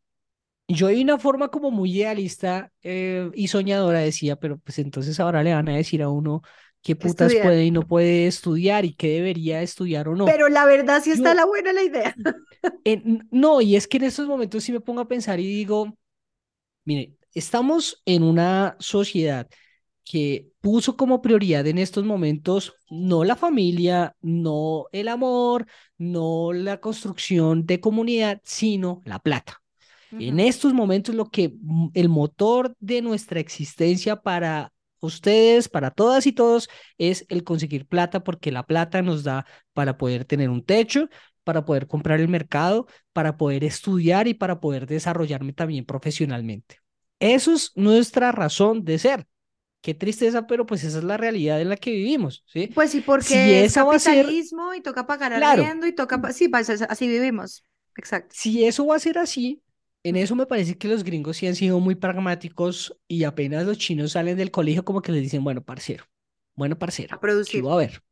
[0.69, 5.43] Yo de una forma como muy idealista eh, y soñadora decía, pero pues entonces ahora
[5.43, 6.43] le van a decir a uno
[6.83, 10.25] qué putas puede y no puede estudiar y qué debería estudiar o no.
[10.25, 12.15] Pero la verdad sí está la buena la idea.
[13.31, 15.97] no, y es que en estos momentos sí me pongo a pensar y digo,
[16.85, 19.49] mire, estamos en una sociedad
[20.05, 25.67] que puso como prioridad en estos momentos no la familia, no el amor,
[25.99, 29.63] no la construcción de comunidad, sino la plata.
[30.11, 36.27] En estos momentos lo que mm, el motor de nuestra existencia para ustedes, para todas
[36.27, 40.65] y todos, es el conseguir plata porque la plata nos da para poder tener un
[40.65, 41.09] techo,
[41.45, 46.77] para poder comprar el mercado, para poder estudiar y para poder desarrollarme también profesionalmente.
[47.21, 49.27] Eso es nuestra razón de ser.
[49.81, 52.69] Qué tristeza, pero pues esa es la realidad en la que vivimos, ¿sí?
[52.75, 56.21] Pues sí, porque es capitalismo y toca pagar arriendo y toca...
[56.33, 57.65] Sí, pues así vivimos,
[57.97, 58.35] exacto.
[58.37, 59.63] Si eso va a ser así,
[60.09, 63.79] en eso me parece que los gringos sí han sido muy pragmáticos y apenas los
[63.79, 66.05] chinos salen del colegio como que les dicen, bueno, parcero,
[66.55, 67.65] bueno, parcero, a producir.
[67.71, 68.03] a ver,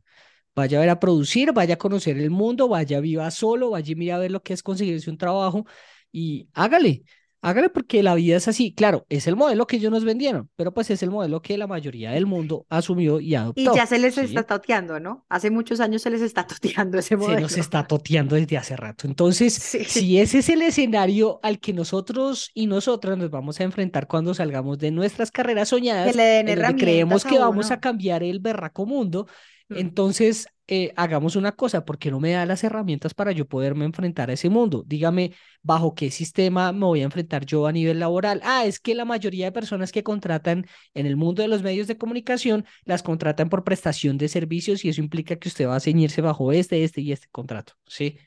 [0.55, 3.97] vaya a ver a producir, vaya a conocer el mundo, vaya viva solo, vaya y
[3.97, 5.67] mira a ver lo que es conseguirse un trabajo
[6.13, 7.05] y hágale.
[7.47, 8.75] Hágale porque la vida es así.
[8.75, 11.67] Claro, es el modelo que ellos nos vendieron, pero pues es el modelo que la
[11.67, 13.61] mayoría del mundo asumió y adoptó.
[13.61, 15.25] Y ya se les está toteando, ¿no?
[15.29, 17.37] Hace muchos años se les está toteando ese modelo.
[17.37, 19.07] Se nos está toteando desde hace rato.
[19.07, 24.09] Entonces, si ese es el escenario al que nosotros y nosotras nos vamos a enfrentar
[24.09, 28.41] cuando salgamos de nuestras carreras soñadas, que le den creemos que vamos a cambiar el
[28.41, 29.27] berraco mundo,
[29.69, 29.79] Mm.
[29.79, 34.31] Entonces, eh, hagamos una cosa, porque no me da las herramientas para yo poderme enfrentar
[34.31, 34.83] a ese mundo.
[34.87, 38.41] Dígame, ¿bajo qué sistema me voy a enfrentar yo a nivel laboral?
[38.43, 41.87] Ah, es que la mayoría de personas que contratan en el mundo de los medios
[41.87, 45.81] de comunicación las contratan por prestación de servicios y eso implica que usted va a
[45.81, 48.19] ceñirse bajo este, este y este contrato, ¿sí?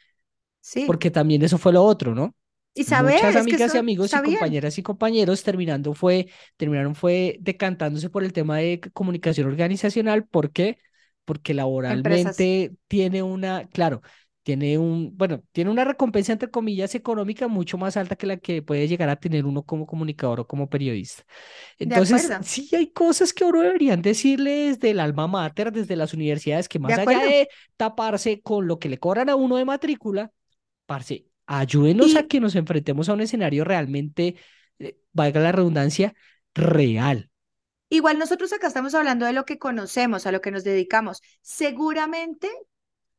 [0.62, 0.86] Sí.
[0.86, 2.36] Porque también eso fue lo otro, ¿no?
[2.74, 8.10] Y saber, Muchas amigas y amigos y compañeras y compañeros terminando fue, terminaron fue decantándose
[8.10, 10.26] por el tema de comunicación organizacional.
[10.26, 10.78] ¿Por qué?
[11.30, 14.02] Porque laboralmente tiene una, claro,
[14.42, 18.64] tiene un, bueno, tiene una recompensa entre comillas económica mucho más alta que la que
[18.64, 21.22] puede llegar a tener uno como comunicador o como periodista.
[21.78, 26.80] Entonces, sí hay cosas que uno deberían decirles del alma mater desde las universidades que
[26.80, 30.32] más allá de taparse con lo que le cobran a uno de matrícula,
[30.88, 34.36] parce, ayúdenos a que nos enfrentemos a un escenario realmente,
[34.80, 36.16] eh, valga la redundancia,
[36.56, 37.30] real.
[37.90, 41.22] Igual nosotros acá estamos hablando de lo que conocemos, a lo que nos dedicamos.
[41.42, 42.50] Seguramente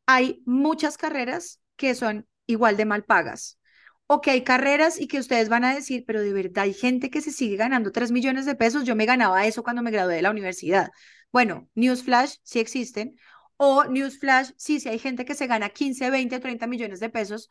[0.07, 3.59] hay muchas carreras que son igual de mal pagas.
[4.07, 7.11] O que hay carreras y que ustedes van a decir, pero de verdad hay gente
[7.11, 8.85] que se sigue ganando 3 millones de pesos.
[8.85, 10.91] Yo me ganaba eso cuando me gradué de la universidad.
[11.33, 13.17] Bueno, Newsflash sí existen.
[13.57, 17.49] O Newsflash, sí, sí hay gente que se gana 15, 20, 30 millones de pesos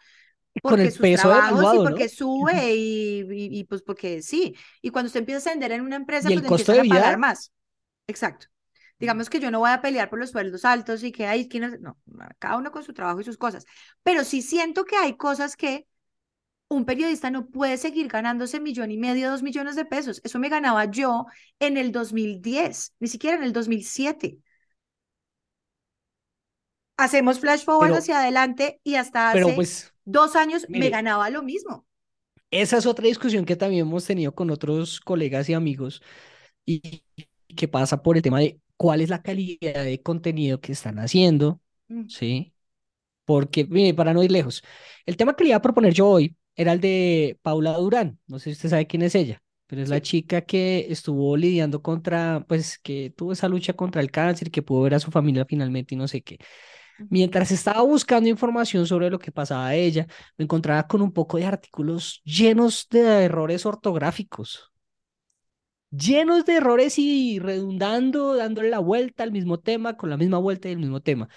[0.62, 4.56] con el peso trabajos y porque sube y, pues porque sí.
[4.82, 6.84] Y cuando usted empieza a ascender en una empresa, ¿Y pues el costo de a
[6.84, 7.52] pagar más.
[8.08, 8.48] Exacto.
[9.00, 11.80] Digamos que yo no voy a pelear por los sueldos altos y que hay esquinas,
[11.80, 11.98] no,
[12.38, 13.66] cada uno con su trabajo y sus cosas.
[14.04, 15.88] Pero sí siento que hay cosas que
[16.68, 20.20] un periodista no puede seguir ganándose millón y medio, dos millones de pesos.
[20.24, 21.26] Eso me ganaba yo
[21.60, 24.40] en el 2010, ni siquiera en el 2007
[27.00, 31.86] hacemos flash forward hacia adelante y hasta hace pues, dos años me ganaba lo mismo.
[32.52, 36.02] Esa es otra discusión que también hemos tenido con otros colegas y amigos
[36.66, 37.04] y
[37.56, 41.62] que pasa por el tema de cuál es la calidad de contenido que están haciendo,
[41.88, 42.08] mm.
[42.08, 42.54] ¿sí?
[43.26, 44.64] Porque, mire, para no ir lejos,
[45.06, 48.40] el tema que le iba a proponer yo hoy era el de Paula Durán, no
[48.40, 52.46] sé si usted sabe quién es ella, pero es la chica que estuvo lidiando contra,
[52.48, 55.96] pues, que tuvo esa lucha contra el cáncer, que pudo ver a su familia finalmente
[55.96, 56.40] y no sé qué.
[57.10, 60.08] Mientras estaba buscando información sobre lo que pasaba a ella,
[60.38, 64.72] me encontraba con un poco de artículos llenos de errores ortográficos,
[65.92, 70.68] llenos de errores y redundando, dándole la vuelta al mismo tema, con la misma vuelta
[70.70, 71.30] y el mismo tema.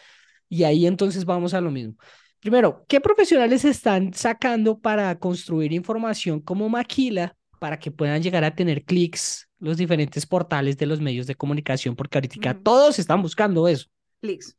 [0.48, 1.94] Y ahí entonces vamos a lo mismo.
[2.40, 8.55] Primero, ¿qué profesionales están sacando para construir información como Maquila para que puedan llegar a
[8.55, 11.94] tener clics los diferentes portales de los medios de comunicación?
[11.94, 13.87] Porque ahorita todos están buscando eso.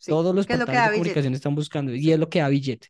[0.06, 2.90] Todos los portales de comunicación están buscando y es lo que da billete.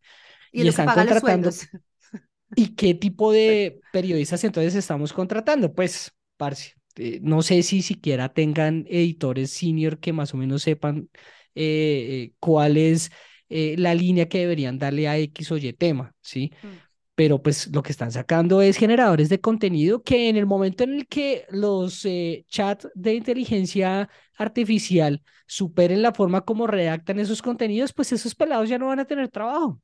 [0.52, 1.50] Y, están contratando.
[2.56, 5.74] ¿Y qué tipo de periodistas entonces estamos contratando?
[5.74, 11.10] Pues, parce, eh, no sé si siquiera tengan editores senior que más o menos sepan
[11.56, 13.12] eh, eh, cuál es
[13.50, 16.52] la línea que deberían darle a X o Y tema, ¿sí?
[16.64, 16.83] Mm
[17.16, 20.94] pero pues lo que están sacando es generadores de contenido que en el momento en
[20.96, 27.94] el que los eh, chats de inteligencia artificial superen la forma como redactan esos contenidos,
[27.94, 29.80] pues esos pelados ya no van a tener trabajo.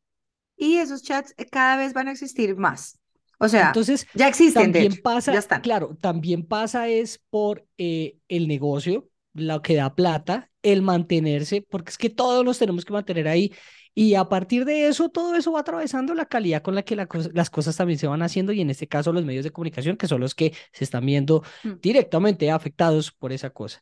[0.57, 2.99] y esos chats cada vez van a existir más.
[3.39, 4.71] O sea, Entonces, ya existen.
[4.73, 5.61] También pasa, ya están.
[5.61, 11.91] claro, también pasa es por eh, el negocio, lo que da plata, el mantenerse, porque
[11.91, 13.53] es que todos los tenemos que mantener ahí.
[13.99, 17.49] Y a partir de eso, todo eso va atravesando la calidad con la que las
[17.49, 20.21] cosas también se van haciendo y en este caso los medios de comunicación, que son
[20.21, 21.81] los que se están viendo mm.
[21.81, 23.81] directamente afectados por esa cosa.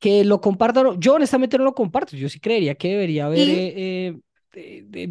[0.00, 3.48] Que lo compartan, yo honestamente no lo comparto, yo sí creería que debería haber...
[3.48, 4.18] Eh,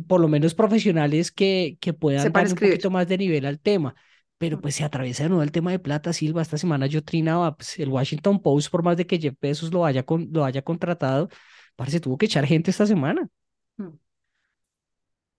[0.05, 3.95] por lo menos profesionales que, que puedan dar un poquito más de nivel al tema.
[4.37, 6.41] Pero pues se atraviesa de nuevo el tema de plata, Silva.
[6.41, 9.85] Esta semana yo trinaba pues, el Washington Post, por más de que Jeff Bezos lo
[9.85, 11.29] haya, con, lo haya contratado,
[11.77, 13.29] parece tuvo que echar gente esta semana.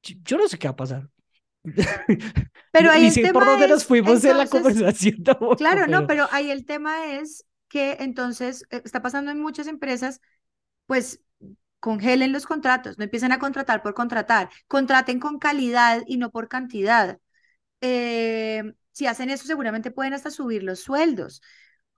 [0.03, 1.09] Yo, no sé qué va a pasar.
[2.73, 5.23] Pero ahí el tema por dónde nos fuimos en la conversación.
[5.57, 10.21] claro, no, pero ahí el tema es que entonces eh, está pasando en muchas empresas,
[10.87, 11.21] pues
[11.79, 16.49] congelen los contratos, no empiecen a contratar por contratar, contraten con calidad y no por
[16.49, 17.19] cantidad.
[17.81, 21.43] Eh, si hacen eso, seguramente pueden hasta subir los sueldos.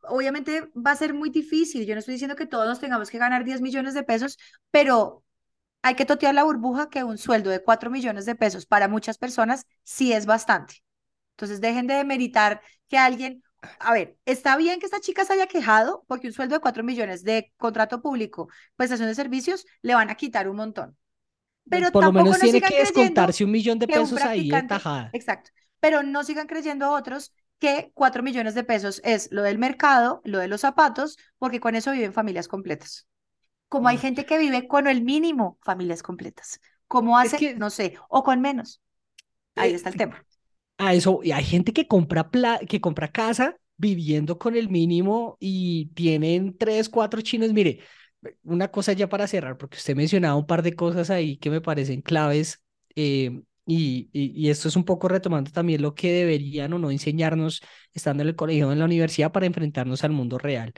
[0.03, 3.19] Obviamente va a ser muy difícil, yo no estoy diciendo que todos nos tengamos que
[3.19, 4.39] ganar 10 millones de pesos,
[4.71, 5.25] pero
[5.85, 9.19] hay que totear la burbuja que un sueldo de 4 millones de pesos para muchas
[9.19, 10.83] personas sí es bastante.
[11.33, 13.43] Entonces dejen de demeritar que alguien,
[13.81, 16.83] a ver, está bien que esta chica se haya quejado porque un sueldo de 4
[16.85, 20.97] millones de contrato público, prestación de servicios, le van a quitar un montón.
[21.69, 25.11] Pero por lo menos tiene que descontarse un millón de pesos ahí de tajada.
[25.13, 25.51] Exacto.
[25.81, 30.39] Pero no sigan creyendo otros que 4 millones de pesos es lo del mercado, lo
[30.39, 33.07] de los zapatos, porque con eso viven familias completas.
[33.69, 36.61] Como hay gente que vive con el mínimo, familias completas.
[36.87, 37.55] ¿Cómo hace?
[37.55, 38.81] no sé, o con menos.
[39.55, 40.25] Ahí eh, está el tema.
[40.79, 42.29] A eso, y hay gente que compra,
[42.69, 47.53] que compra casa viviendo con el mínimo y tienen tres, cuatro chinos.
[47.53, 47.81] Mire,
[48.43, 51.61] una cosa ya para cerrar, porque usted mencionaba un par de cosas ahí que me
[51.61, 52.63] parecen claves.
[52.97, 57.63] Eh, y, y, esto es un poco retomando también lo que deberían o no enseñarnos
[57.95, 60.75] estando en el colegio o en la universidad para enfrentarnos al mundo real.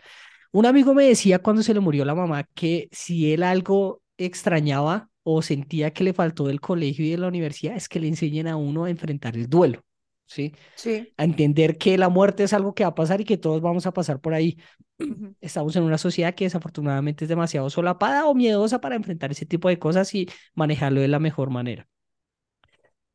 [0.57, 5.11] Un amigo me decía cuando se le murió la mamá que si él algo extrañaba
[5.23, 8.49] o sentía que le faltó del colegio y de la universidad es que le enseñen
[8.49, 9.85] a uno a enfrentar el duelo.
[10.25, 10.55] ¿sí?
[10.75, 11.12] Sí.
[11.19, 13.85] A entender que la muerte es algo que va a pasar y que todos vamos
[13.85, 14.57] a pasar por ahí.
[15.42, 19.69] Estamos en una sociedad que desafortunadamente es demasiado solapada o miedosa para enfrentar ese tipo
[19.69, 21.87] de cosas y manejarlo de la mejor manera.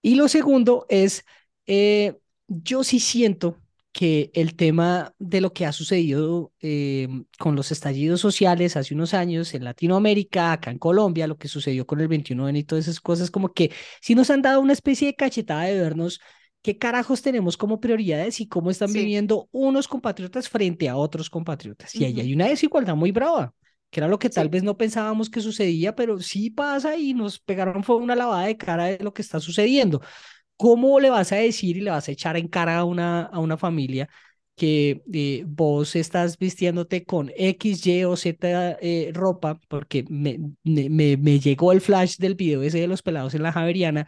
[0.03, 1.25] Y lo segundo es,
[1.65, 3.57] eh, yo sí siento
[3.91, 9.13] que el tema de lo que ha sucedido eh, con los estallidos sociales hace unos
[9.13, 13.01] años en Latinoamérica, acá en Colombia, lo que sucedió con el 21 y todas esas
[13.01, 16.21] cosas, como que sí nos han dado una especie de cachetada de vernos
[16.61, 21.93] qué carajos tenemos como prioridades y cómo están viviendo unos compatriotas frente a otros compatriotas.
[21.95, 23.53] Y ahí hay una desigualdad muy brava,
[23.89, 27.39] que era lo que tal vez no pensábamos que sucedía, pero sí pasa y nos
[27.39, 30.01] pegaron fue una lavada de cara de lo que está sucediendo.
[30.61, 33.39] ¿Cómo le vas a decir y le vas a echar en cara a una, a
[33.39, 34.07] una familia
[34.55, 41.17] que eh, vos estás vistiéndote con X, Y o Z eh, ropa, porque me, me,
[41.17, 44.07] me, llegó el flash del video ese de los pelados en la Javeriana,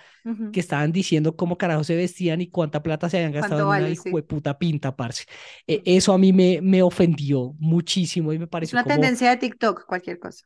[0.52, 3.90] que estaban diciendo cómo carajo se vestían y cuánta plata se habían gastado en una
[3.90, 5.26] de puta pinta, parce.
[5.66, 8.78] E, eso a mí me, me ofendió muchísimo y me pareció.
[8.78, 10.46] Una tendencia de TikTok, cualquier cosa.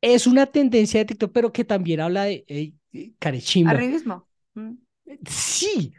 [0.00, 2.76] Es una tendencia de TikTok, pero que también habla de hey,
[3.18, 3.72] carechimba.
[3.72, 4.28] Arribismo.
[5.26, 5.94] Sí,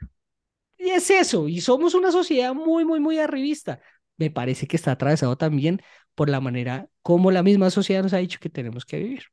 [0.78, 3.80] y es eso, y somos una sociedad muy, muy, muy arribista.
[4.18, 5.82] Me parece que está atravesado también
[6.16, 9.24] por la manera como la misma sociedad nos ha dicho que tenemos que vivir.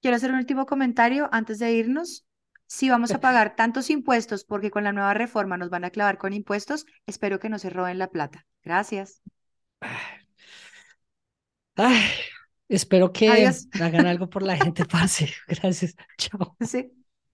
[0.00, 2.26] Quiero hacer un último comentario antes de irnos.
[2.66, 6.18] Si vamos a pagar tantos impuestos porque con la nueva reforma nos van a clavar
[6.18, 8.46] con impuestos, espero que no se roben la plata.
[8.62, 9.22] Gracias.
[12.68, 14.84] espero que hagan algo por la gente.
[14.86, 15.32] Pase.
[15.46, 15.94] Gracias.
[16.18, 16.56] Chao.
[16.60, 16.92] Sí.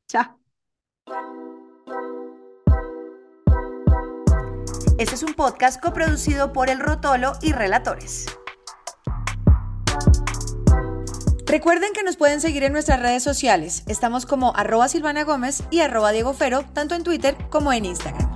[0.08, 0.38] Chao.
[4.98, 8.26] Este es un podcast coproducido por El Rotolo y Relatores.
[11.46, 13.84] Recuerden que nos pueden seguir en nuestras redes sociales.
[13.86, 18.28] Estamos como arroba Silvana Gómez y arroba Diego Fero, tanto en Twitter como en Instagram.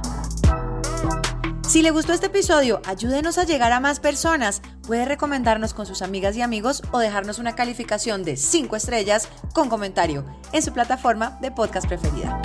[1.69, 4.63] Si le gustó este episodio, ayúdenos a llegar a más personas.
[4.87, 9.69] Puede recomendarnos con sus amigas y amigos o dejarnos una calificación de 5 estrellas con
[9.69, 12.41] comentario en su plataforma de podcast preferida.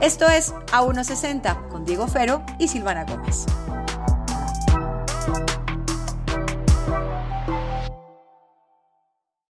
[0.00, 3.46] Esto es A160 con Diego Fero y Silvana Gómez.